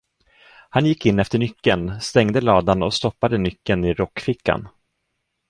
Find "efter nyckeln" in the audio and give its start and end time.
1.19-2.01